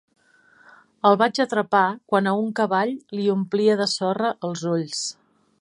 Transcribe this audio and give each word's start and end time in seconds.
El 1.09 1.17
vaig 1.23 1.41
atrapar 1.45 1.83
quan 2.13 2.31
a 2.31 2.35
un 2.45 2.49
cavall 2.63 2.97
li 3.19 3.31
omplia 3.37 3.79
de 3.83 3.91
sorra 3.97 4.37
els 4.51 4.69
ulls. 4.79 5.09